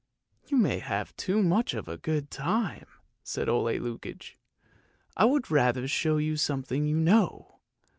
[0.47, 2.87] "You may have too much of a good thing,"
[3.23, 4.33] said 016 Lukoie;"
[5.15, 7.59] I would rather show you something you know!